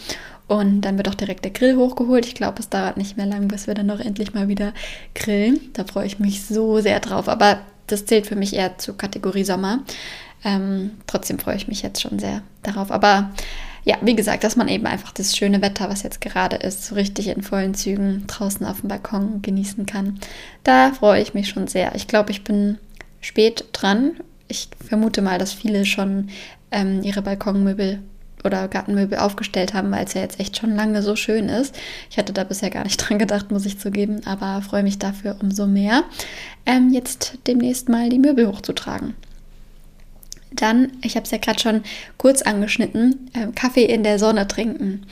Und 0.46 0.82
dann 0.82 0.96
wird 0.96 1.08
auch 1.08 1.14
direkt 1.14 1.44
der 1.44 1.52
Grill 1.52 1.76
hochgeholt. 1.76 2.26
Ich 2.26 2.34
glaube, 2.36 2.60
es 2.60 2.68
dauert 2.68 2.96
nicht 2.96 3.16
mehr 3.16 3.26
lang, 3.26 3.48
bis 3.48 3.66
wir 3.66 3.74
dann 3.74 3.86
noch 3.86 3.98
endlich 3.98 4.34
mal 4.34 4.46
wieder 4.46 4.72
grillen. 5.16 5.58
Da 5.72 5.84
freue 5.84 6.06
ich 6.06 6.20
mich 6.20 6.44
so 6.44 6.80
sehr 6.80 7.00
drauf. 7.00 7.28
Aber 7.28 7.58
das 7.88 8.06
zählt 8.06 8.26
für 8.26 8.36
mich 8.36 8.54
eher 8.54 8.78
zur 8.78 8.96
Kategorie 8.96 9.44
Sommer. 9.44 9.80
Ähm, 10.44 10.92
trotzdem 11.06 11.38
freue 11.40 11.56
ich 11.56 11.66
mich 11.66 11.82
jetzt 11.82 12.02
schon 12.02 12.20
sehr 12.20 12.42
darauf. 12.62 12.92
Aber 12.92 13.30
ja, 13.85 13.97
wie 14.00 14.17
gesagt, 14.17 14.45
dass 14.45 14.57
man 14.57 14.69
eben 14.69 14.87
einfach 14.87 15.12
das 15.12 15.37
schöne 15.37 15.61
Wetter, 15.61 15.91
was 15.91 16.03
jetzt 16.03 16.21
gerade 16.21 16.57
ist, 16.57 16.87
so 16.87 16.95
richtig 16.95 17.29
in 17.29 17.43
vollen 17.43 17.75
Zügen 17.75 18.26
draußen 18.26 18.64
auf 18.64 18.81
dem 18.81 18.88
Balkon 18.88 19.43
genießen 19.43 19.85
kann. 19.85 20.19
Da 20.62 20.93
freue 20.93 21.21
ich 21.21 21.35
mich 21.35 21.49
schon 21.49 21.67
sehr. 21.67 21.95
Ich 21.95 22.09
glaube, 22.09 22.31
ich 22.31 22.45
bin 22.45 22.79
spät 23.21 23.67
dran. 23.73 24.12
Ich 24.49 24.69
vermute 24.87 25.21
mal, 25.21 25.38
dass 25.38 25.53
viele 25.53 25.85
schon 25.85 26.31
ähm, 26.71 27.03
ihre 27.03 27.23
Balkonmöbel 27.23 28.00
oder 28.43 28.69
Gartenmöbel 28.69 29.19
aufgestellt 29.19 29.75
haben, 29.75 29.91
weil 29.91 30.05
es 30.05 30.14
ja 30.14 30.21
jetzt 30.21 30.38
echt 30.38 30.57
schon 30.57 30.75
lange 30.76 31.03
so 31.03 31.17
schön 31.17 31.49
ist. 31.49 31.75
Ich 32.11 32.19
hatte 32.19 32.33
da 32.33 32.45
bisher 32.45 32.71
gar 32.71 32.85
nicht 32.85 32.97
dran 32.99 33.19
gedacht, 33.19 33.50
muss 33.50 33.67
ich 33.67 33.79
zugeben, 33.79 34.21
aber 34.26 34.62
freue 34.62 34.83
mich 34.83 34.99
dafür 34.99 35.37
umso 35.41 35.67
mehr, 35.67 36.05
ähm, 36.67 36.91
jetzt 36.91 37.38
demnächst 37.47 37.88
mal 37.88 38.09
die 38.09 38.19
Möbel 38.19 38.47
hochzutragen. 38.47 39.14
Dann, 40.56 40.92
ich 41.02 41.16
habe 41.16 41.25
es 41.25 41.30
ja 41.30 41.38
gerade 41.38 41.61
schon 41.61 41.82
kurz 42.18 42.42
angeschnitten, 42.42 43.30
äh, 43.34 43.52
Kaffee 43.54 43.84
in 43.84 44.02
der 44.02 44.18
Sonne 44.18 44.49
trinken. 44.49 45.06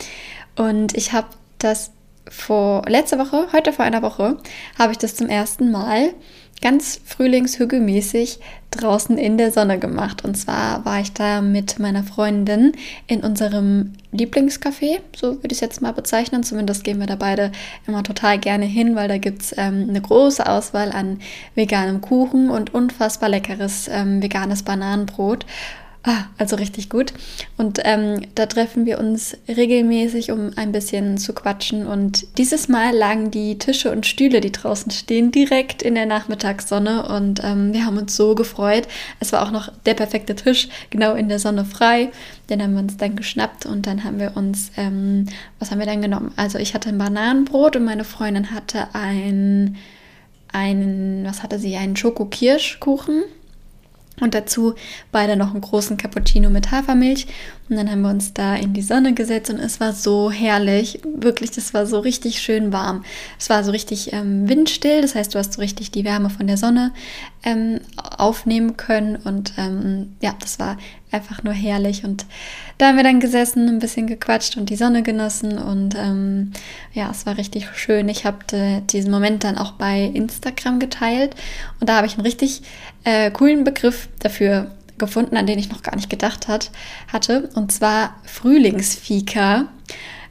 Und 0.56 0.96
ich 0.96 1.12
habe 1.12 1.28
das 1.58 1.92
vor 2.28 2.82
letzter 2.88 3.18
Woche, 3.18 3.48
heute 3.52 3.72
vor 3.72 3.84
einer 3.84 4.02
Woche, 4.02 4.38
habe 4.78 4.92
ich 4.92 4.98
das 4.98 5.16
zum 5.16 5.28
ersten 5.28 5.70
Mal 5.70 6.14
ganz 6.62 7.00
frühlingshügelmäßig 7.04 8.38
draußen 8.70 9.18
in 9.18 9.36
der 9.36 9.52
Sonne 9.52 9.78
gemacht. 9.78 10.24
Und 10.24 10.36
zwar 10.36 10.84
war 10.84 11.00
ich 11.00 11.12
da 11.12 11.42
mit 11.42 11.78
meiner 11.78 12.04
Freundin 12.04 12.72
in 13.06 13.20
unserem 13.20 13.92
Lieblingscafé, 14.12 15.00
so 15.14 15.32
würde 15.42 15.48
ich 15.48 15.54
es 15.54 15.60
jetzt 15.60 15.82
mal 15.82 15.92
bezeichnen. 15.92 16.42
Zumindest 16.42 16.84
gehen 16.84 16.98
wir 16.98 17.06
da 17.06 17.16
beide 17.16 17.52
immer 17.86 18.02
total 18.02 18.38
gerne 18.38 18.64
hin, 18.64 18.94
weil 18.94 19.08
da 19.08 19.18
gibt 19.18 19.42
es 19.42 19.54
ähm, 19.58 19.86
eine 19.88 20.00
große 20.00 20.48
Auswahl 20.48 20.92
an 20.92 21.18
veganem 21.54 22.00
Kuchen 22.00 22.48
und 22.48 22.72
unfassbar 22.72 23.28
leckeres 23.28 23.88
ähm, 23.92 24.22
veganes 24.22 24.62
Bananenbrot. 24.62 25.44
Ah, 26.04 26.24
also 26.36 26.56
richtig 26.56 26.90
gut. 26.90 27.12
Und 27.56 27.78
ähm, 27.84 28.22
da 28.34 28.46
treffen 28.46 28.86
wir 28.86 28.98
uns 28.98 29.36
regelmäßig, 29.46 30.32
um 30.32 30.50
ein 30.56 30.72
bisschen 30.72 31.16
zu 31.16 31.32
quatschen. 31.32 31.86
Und 31.86 32.26
dieses 32.38 32.68
Mal 32.68 32.92
lagen 32.92 33.30
die 33.30 33.56
Tische 33.56 33.92
und 33.92 34.04
Stühle, 34.04 34.40
die 34.40 34.50
draußen 34.50 34.90
stehen, 34.90 35.30
direkt 35.30 35.80
in 35.80 35.94
der 35.94 36.06
Nachmittagssonne. 36.06 37.06
Und 37.06 37.44
ähm, 37.44 37.72
wir 37.72 37.86
haben 37.86 37.98
uns 37.98 38.16
so 38.16 38.34
gefreut. 38.34 38.88
Es 39.20 39.32
war 39.32 39.46
auch 39.46 39.52
noch 39.52 39.72
der 39.86 39.94
perfekte 39.94 40.34
Tisch, 40.34 40.68
genau 40.90 41.14
in 41.14 41.28
der 41.28 41.38
Sonne 41.38 41.64
frei. 41.64 42.10
Den 42.50 42.60
haben 42.60 42.72
wir 42.72 42.80
uns 42.80 42.96
dann 42.96 43.14
geschnappt 43.14 43.64
und 43.64 43.86
dann 43.86 44.02
haben 44.02 44.18
wir 44.18 44.36
uns, 44.36 44.72
ähm, 44.76 45.26
was 45.60 45.70
haben 45.70 45.78
wir 45.78 45.86
dann 45.86 46.02
genommen? 46.02 46.32
Also 46.34 46.58
ich 46.58 46.74
hatte 46.74 46.88
ein 46.88 46.98
Bananenbrot 46.98 47.76
und 47.76 47.84
meine 47.84 48.02
Freundin 48.02 48.50
hatte 48.50 48.88
ein, 48.92 49.76
einen, 50.52 51.24
was 51.24 51.44
hatte 51.44 51.60
sie? 51.60 51.76
Einen 51.76 51.94
Schokokirschkuchen 51.94 53.22
und 54.20 54.34
dazu 54.34 54.74
beide 55.10 55.36
noch 55.36 55.52
einen 55.52 55.60
großen 55.60 55.96
Cappuccino 55.96 56.50
mit 56.50 56.70
Hafermilch. 56.70 57.26
Und 57.72 57.78
dann 57.78 57.90
haben 57.90 58.02
wir 58.02 58.10
uns 58.10 58.34
da 58.34 58.54
in 58.54 58.74
die 58.74 58.82
Sonne 58.82 59.14
gesetzt 59.14 59.50
und 59.50 59.58
es 59.58 59.80
war 59.80 59.94
so 59.94 60.30
herrlich. 60.30 61.00
Wirklich, 61.04 61.52
das 61.52 61.72
war 61.72 61.86
so 61.86 62.00
richtig 62.00 62.42
schön 62.42 62.70
warm. 62.70 63.02
Es 63.38 63.48
war 63.48 63.64
so 63.64 63.70
richtig 63.70 64.12
ähm, 64.12 64.46
windstill, 64.46 65.00
das 65.00 65.14
heißt, 65.14 65.34
du 65.34 65.38
hast 65.38 65.54
so 65.54 65.62
richtig 65.62 65.90
die 65.90 66.04
Wärme 66.04 66.28
von 66.28 66.46
der 66.46 66.58
Sonne 66.58 66.92
ähm, 67.42 67.80
aufnehmen 67.96 68.76
können. 68.76 69.16
Und 69.16 69.54
ähm, 69.56 70.16
ja, 70.20 70.34
das 70.38 70.58
war 70.58 70.76
einfach 71.10 71.42
nur 71.44 71.54
herrlich. 71.54 72.04
Und 72.04 72.26
da 72.76 72.88
haben 72.88 72.96
wir 72.96 73.04
dann 73.04 73.20
gesessen, 73.20 73.66
ein 73.70 73.78
bisschen 73.78 74.06
gequatscht 74.06 74.58
und 74.58 74.68
die 74.68 74.76
Sonne 74.76 75.02
genossen. 75.02 75.56
Und 75.56 75.94
ähm, 75.96 76.52
ja, 76.92 77.10
es 77.10 77.24
war 77.24 77.38
richtig 77.38 77.68
schön. 77.74 78.10
Ich 78.10 78.26
habe 78.26 78.38
äh, 78.52 78.82
diesen 78.82 79.10
Moment 79.10 79.44
dann 79.44 79.56
auch 79.56 79.72
bei 79.72 80.02
Instagram 80.02 80.78
geteilt. 80.78 81.36
Und 81.80 81.88
da 81.88 81.96
habe 81.96 82.06
ich 82.06 82.14
einen 82.14 82.26
richtig 82.26 82.60
äh, 83.04 83.30
coolen 83.30 83.64
Begriff 83.64 84.10
dafür 84.18 84.70
gefunden, 85.02 85.36
an 85.36 85.46
den 85.46 85.58
ich 85.58 85.68
noch 85.68 85.82
gar 85.82 85.96
nicht 85.96 86.08
gedacht 86.08 86.46
hat, 86.46 86.70
hatte. 87.12 87.50
Und 87.54 87.72
zwar 87.72 88.14
Frühlingsfika. 88.24 89.66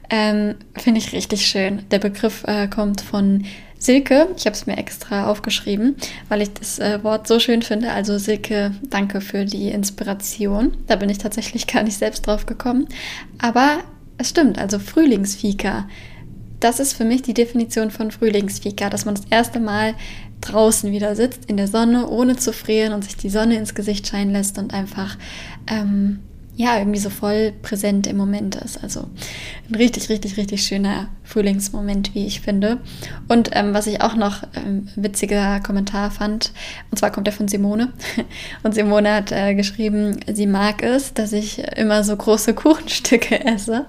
Ähm, 0.08 0.54
Finde 0.76 0.98
ich 0.98 1.12
richtig 1.12 1.46
schön. 1.46 1.84
Der 1.90 1.98
Begriff 1.98 2.44
äh, 2.44 2.68
kommt 2.68 3.02
von 3.02 3.44
Silke. 3.78 4.28
Ich 4.36 4.46
habe 4.46 4.54
es 4.54 4.66
mir 4.66 4.78
extra 4.78 5.26
aufgeschrieben, 5.26 5.96
weil 6.28 6.40
ich 6.40 6.54
das 6.54 6.78
äh, 6.78 7.04
Wort 7.04 7.28
so 7.28 7.38
schön 7.38 7.62
finde. 7.62 7.92
Also 7.92 8.16
Silke, 8.16 8.72
danke 8.88 9.20
für 9.20 9.44
die 9.44 9.68
Inspiration. 9.68 10.76
Da 10.86 10.96
bin 10.96 11.10
ich 11.10 11.18
tatsächlich 11.18 11.66
gar 11.72 11.82
nicht 11.82 11.98
selbst 11.98 12.26
drauf 12.26 12.46
gekommen. 12.46 12.88
Aber 13.38 13.80
es 14.16 14.30
stimmt, 14.30 14.58
also 14.58 14.78
Frühlingsfika. 14.78 15.86
Das 16.60 16.78
ist 16.78 16.92
für 16.92 17.04
mich 17.04 17.22
die 17.22 17.34
Definition 17.34 17.90
von 17.90 18.12
Frühlingsfika, 18.12 18.88
dass 18.88 19.04
man 19.04 19.16
das 19.16 19.24
erste 19.30 19.58
Mal 19.58 19.94
draußen 20.42 20.92
wieder 20.92 21.16
sitzt 21.16 21.46
in 21.46 21.56
der 21.56 21.68
Sonne, 21.68 22.08
ohne 22.08 22.36
zu 22.36 22.52
frieren 22.52 22.92
und 22.92 23.04
sich 23.04 23.16
die 23.16 23.30
Sonne 23.30 23.56
ins 23.56 23.74
Gesicht 23.74 24.06
scheinen 24.06 24.32
lässt 24.32 24.58
und 24.58 24.74
einfach 24.74 25.16
ähm, 25.66 26.20
ja, 26.62 26.78
irgendwie 26.78 27.00
so 27.00 27.10
voll 27.10 27.52
präsent 27.60 28.06
im 28.06 28.16
Moment 28.16 28.54
ist. 28.54 28.80
Also 28.84 29.08
ein 29.68 29.74
richtig, 29.74 30.08
richtig, 30.08 30.36
richtig 30.36 30.62
schöner 30.62 31.08
Frühlingsmoment, 31.24 32.14
wie 32.14 32.24
ich 32.24 32.40
finde. 32.40 32.78
Und 33.26 33.50
ähm, 33.52 33.74
was 33.74 33.88
ich 33.88 34.00
auch 34.00 34.14
noch 34.14 34.44
ähm, 34.54 34.86
witziger 34.94 35.58
Kommentar 35.58 36.12
fand, 36.12 36.52
und 36.92 36.98
zwar 36.98 37.10
kommt 37.10 37.26
er 37.26 37.32
von 37.32 37.48
Simone. 37.48 37.92
Und 38.62 38.76
Simone 38.76 39.12
hat 39.12 39.32
äh, 39.32 39.56
geschrieben, 39.56 40.20
sie 40.32 40.46
mag 40.46 40.84
es, 40.84 41.14
dass 41.14 41.32
ich 41.32 41.58
immer 41.76 42.04
so 42.04 42.16
große 42.16 42.54
Kuchenstücke 42.54 43.44
esse. 43.44 43.86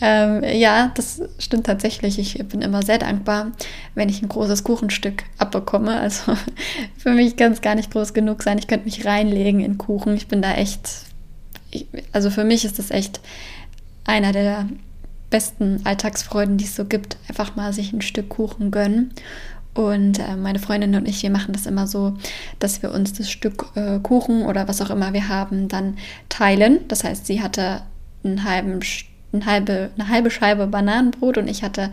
Ähm, 0.00 0.44
ja, 0.44 0.92
das 0.94 1.20
stimmt 1.40 1.66
tatsächlich. 1.66 2.20
Ich 2.20 2.38
bin 2.46 2.62
immer 2.62 2.82
sehr 2.82 2.98
dankbar, 2.98 3.50
wenn 3.96 4.08
ich 4.08 4.22
ein 4.22 4.28
großes 4.28 4.62
Kuchenstück 4.62 5.24
abbekomme. 5.38 5.98
Also 5.98 6.36
für 6.96 7.10
mich 7.10 7.34
kann 7.34 7.50
es 7.50 7.60
gar 7.60 7.74
nicht 7.74 7.90
groß 7.90 8.14
genug 8.14 8.44
sein. 8.44 8.58
Ich 8.58 8.68
könnte 8.68 8.84
mich 8.84 9.04
reinlegen 9.04 9.58
in 9.58 9.78
Kuchen. 9.78 10.14
Ich 10.14 10.28
bin 10.28 10.42
da 10.42 10.54
echt 10.54 11.13
also 12.12 12.30
für 12.30 12.44
mich 12.44 12.64
ist 12.64 12.78
das 12.78 12.90
echt 12.90 13.20
einer 14.04 14.32
der 14.32 14.66
besten 15.30 15.80
Alltagsfreuden, 15.84 16.58
die 16.58 16.64
es 16.64 16.76
so 16.76 16.84
gibt. 16.84 17.16
Einfach 17.28 17.56
mal 17.56 17.72
sich 17.72 17.92
ein 17.92 18.02
Stück 18.02 18.28
Kuchen 18.28 18.70
gönnen. 18.70 19.12
Und 19.74 20.20
äh, 20.20 20.36
meine 20.36 20.60
Freundin 20.60 20.94
und 20.94 21.08
ich, 21.08 21.22
wir 21.24 21.30
machen 21.30 21.52
das 21.52 21.66
immer 21.66 21.88
so, 21.88 22.16
dass 22.60 22.82
wir 22.82 22.92
uns 22.92 23.12
das 23.12 23.28
Stück 23.28 23.66
äh, 23.74 23.98
Kuchen 23.98 24.42
oder 24.42 24.68
was 24.68 24.80
auch 24.80 24.90
immer 24.90 25.12
wir 25.12 25.28
haben, 25.28 25.66
dann 25.66 25.98
teilen. 26.28 26.86
Das 26.86 27.02
heißt, 27.02 27.26
sie 27.26 27.42
hatte 27.42 27.82
einen 28.22 28.44
halben, 28.44 28.78
eine, 29.32 29.46
halbe, 29.46 29.90
eine 29.96 30.08
halbe 30.08 30.30
Scheibe 30.30 30.68
Bananenbrot 30.68 31.38
und 31.38 31.48
ich 31.48 31.64
hatte 31.64 31.90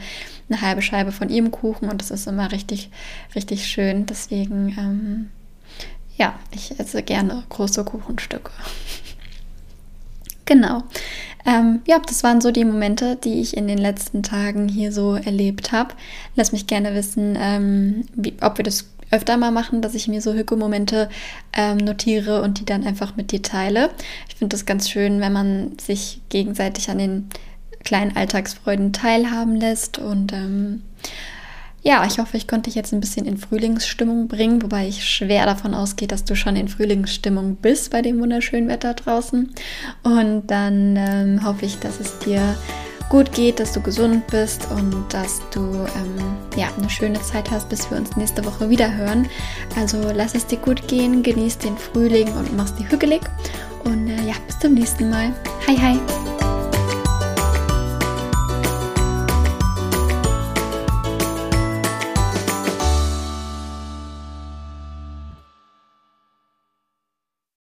eine 0.47 0.61
halbe 0.61 0.83
Scheibe 0.83 1.11
von 1.11 1.29
ihrem 1.29 1.49
Kuchen 1.49 1.89
und 1.89 1.99
das 1.99 2.11
ist 2.11 2.27
immer 2.27 2.51
richtig, 2.51 2.91
richtig 3.33 3.65
schön. 3.65 4.05
Deswegen, 4.05 4.75
ähm, 4.77 5.29
ja, 6.17 6.35
ich 6.53 6.79
esse 6.79 7.01
gerne 7.01 7.43
große 7.49 7.83
Kuchenstücke. 7.83 8.51
Genau. 10.45 10.83
Ähm, 11.45 11.81
ja, 11.87 11.99
das 11.99 12.23
waren 12.23 12.41
so 12.41 12.51
die 12.51 12.65
Momente, 12.65 13.15
die 13.15 13.41
ich 13.41 13.57
in 13.57 13.67
den 13.67 13.77
letzten 13.77 14.21
Tagen 14.23 14.67
hier 14.67 14.91
so 14.91 15.15
erlebt 15.15 15.71
habe. 15.71 15.95
Lass 16.35 16.51
mich 16.51 16.67
gerne 16.67 16.93
wissen, 16.93 17.37
ähm, 17.39 18.05
wie, 18.13 18.35
ob 18.41 18.57
wir 18.57 18.63
das 18.63 18.87
öfter 19.11 19.37
mal 19.37 19.51
machen, 19.51 19.81
dass 19.81 19.93
ich 19.93 20.07
mir 20.07 20.21
so 20.21 20.33
Hücke-Momente 20.33 21.09
ähm, 21.53 21.77
notiere 21.77 22.41
und 22.41 22.59
die 22.59 22.65
dann 22.65 22.85
einfach 22.85 23.15
mit 23.15 23.31
dir 23.31 23.41
teile. 23.41 23.89
Ich 24.29 24.35
finde 24.35 24.55
das 24.55 24.65
ganz 24.65 24.89
schön, 24.89 25.19
wenn 25.19 25.33
man 25.33 25.77
sich 25.79 26.21
gegenseitig 26.29 26.89
an 26.89 26.97
den 26.97 27.29
kleinen 27.83 28.15
Alltagsfreuden 28.15 28.93
teilhaben 28.93 29.55
lässt 29.55 29.99
und 29.99 30.31
ähm, 30.31 30.83
ja, 31.83 32.05
ich 32.05 32.19
hoffe, 32.19 32.37
ich 32.37 32.47
konnte 32.47 32.69
dich 32.69 32.75
jetzt 32.75 32.93
ein 32.93 32.99
bisschen 32.99 33.25
in 33.25 33.37
Frühlingsstimmung 33.37 34.27
bringen, 34.27 34.61
wobei 34.61 34.87
ich 34.87 35.03
schwer 35.03 35.45
davon 35.45 35.73
ausgehe, 35.73 36.07
dass 36.07 36.23
du 36.23 36.35
schon 36.35 36.55
in 36.55 36.67
Frühlingsstimmung 36.67 37.55
bist 37.55 37.91
bei 37.91 38.01
dem 38.01 38.19
wunderschönen 38.19 38.67
Wetter 38.67 38.93
draußen. 38.93 39.51
Und 40.03 40.47
dann 40.47 40.95
ähm, 40.95 41.43
hoffe 41.43 41.65
ich, 41.65 41.79
dass 41.79 41.99
es 41.99 42.19
dir 42.19 42.55
gut 43.09 43.33
geht, 43.33 43.59
dass 43.59 43.73
du 43.73 43.81
gesund 43.81 44.25
bist 44.27 44.67
und 44.71 45.05
dass 45.09 45.41
du 45.53 45.59
ähm, 45.59 46.37
ja, 46.55 46.67
eine 46.77 46.89
schöne 46.89 47.21
Zeit 47.21 47.49
hast, 47.49 47.67
bis 47.67 47.89
wir 47.89 47.97
uns 47.97 48.15
nächste 48.15 48.45
Woche 48.45 48.69
wieder 48.69 48.95
hören. 48.95 49.27
Also 49.75 50.11
lass 50.15 50.35
es 50.35 50.45
dir 50.45 50.59
gut 50.59 50.87
gehen, 50.87 51.23
genieß 51.23 51.57
den 51.57 51.77
Frühling 51.77 52.31
und 52.33 52.55
mach's 52.55 52.75
dir 52.75 52.89
hügelig. 52.89 53.21
Und 53.83 54.07
äh, 54.07 54.27
ja, 54.27 54.35
bis 54.45 54.59
zum 54.59 54.75
nächsten 54.75 55.09
Mal. 55.09 55.33
Hi, 55.67 55.75
hi! 55.75 56.40